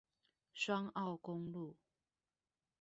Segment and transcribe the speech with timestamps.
[0.55, 1.75] 雙澳公路